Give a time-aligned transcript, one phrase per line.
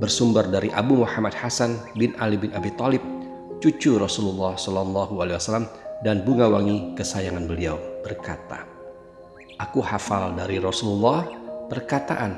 [0.00, 3.04] bersumber dari Abu Muhammad Hasan bin Ali bin Abi Thalib,
[3.60, 5.68] cucu Rasulullah Shallallahu Alaihi Wasallam
[6.00, 8.64] dan bunga wangi kesayangan beliau berkata,
[9.60, 11.28] Aku hafal dari Rasulullah
[11.68, 12.32] perkataan,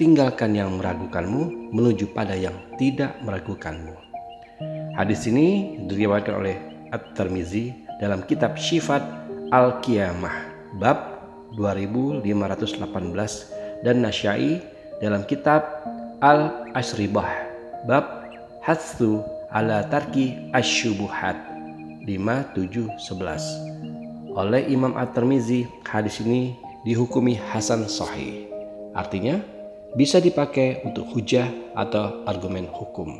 [0.00, 3.92] tinggalkan yang meragukanmu menuju pada yang tidak meragukanmu.
[4.96, 6.56] Hadis ini diriwayatkan oleh
[6.88, 9.04] At-Tirmizi dalam kitab Syifat
[9.52, 10.36] Al-Qiyamah
[10.80, 11.20] bab
[11.60, 12.24] 2518
[13.84, 14.64] dan Nasyai
[15.04, 15.84] dalam kitab
[16.24, 17.28] Al-Asribah
[17.84, 18.32] bab
[18.64, 19.20] Hatsu
[19.52, 21.36] ala tarki asyubuhat.
[22.08, 26.56] 5711 oleh Imam At-Tirmizi hadis ini
[26.88, 28.48] dihukumi hasan sahih.
[28.96, 29.44] Artinya
[29.92, 31.44] bisa dipakai untuk hujah
[31.76, 33.12] atau argumen hukum.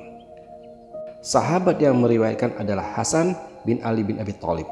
[1.21, 3.37] Sahabat yang meriwayatkan adalah Hasan
[3.69, 4.69] bin Ali bin Abi Thalib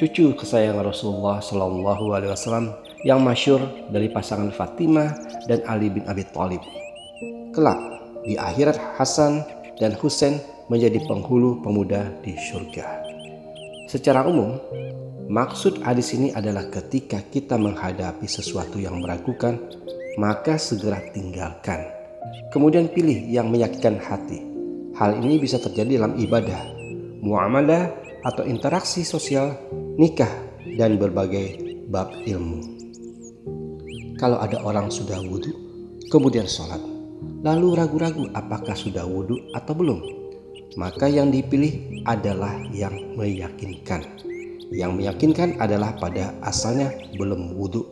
[0.00, 2.72] cucu kesayangan Rasulullah Shallallahu Alaihi Wasallam
[3.04, 3.60] yang masyur
[3.92, 5.12] dari pasangan Fatimah
[5.44, 6.64] dan Ali bin Abi Thalib
[7.50, 7.82] Kelak
[8.22, 9.42] di akhirat Hasan
[9.82, 10.38] dan Husain
[10.70, 13.02] menjadi penghulu pemuda di surga.
[13.90, 14.54] Secara umum,
[15.26, 19.58] maksud hadis ini adalah ketika kita menghadapi sesuatu yang meragukan,
[20.14, 21.90] maka segera tinggalkan.
[22.54, 24.46] Kemudian pilih yang meyakinkan hati.
[24.94, 26.62] Hal ini bisa terjadi dalam ibadah,
[27.18, 27.90] muamalah
[28.30, 29.58] atau interaksi sosial,
[29.98, 30.30] nikah,
[30.78, 32.78] dan berbagai bab ilmu.
[34.22, 35.50] Kalau ada orang sudah wudhu,
[36.12, 36.78] kemudian sholat,
[37.40, 40.00] lalu ragu-ragu apakah sudah wudhu atau belum,
[40.76, 44.04] maka yang dipilih adalah yang meyakinkan.
[44.70, 47.82] Yang meyakinkan adalah pada asalnya belum wudhu,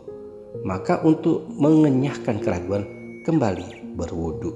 [0.62, 2.86] maka untuk mengenyahkan keraguan
[3.26, 4.54] kembali berwudhu.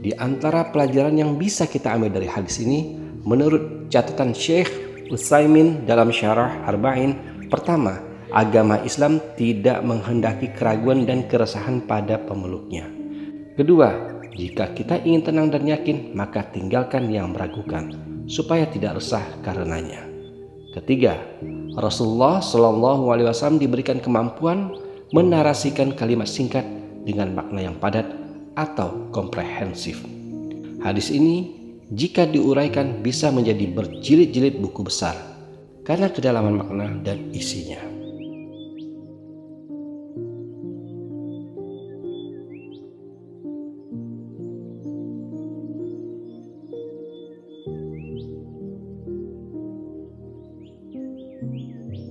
[0.00, 4.68] Di antara pelajaran yang bisa kita ambil dari hadis ini, menurut catatan Syekh
[5.08, 7.16] Utsaimin dalam syarah Arba'in,
[7.48, 8.00] pertama,
[8.30, 12.99] agama Islam tidak menghendaki keraguan dan keresahan pada pemeluknya.
[13.60, 13.92] Kedua,
[14.32, 17.92] jika kita ingin tenang dan yakin, maka tinggalkan yang meragukan,
[18.24, 20.00] supaya tidak resah karenanya.
[20.72, 21.20] Ketiga,
[21.76, 24.72] Rasulullah Shallallahu Alaihi Wasallam diberikan kemampuan
[25.12, 26.64] menarasikan kalimat singkat
[27.04, 28.08] dengan makna yang padat
[28.56, 30.08] atau komprehensif.
[30.80, 31.52] Hadis ini
[31.92, 35.12] jika diuraikan bisa menjadi berjilid-jilid buku besar
[35.84, 37.99] karena kedalaman makna dan isinya.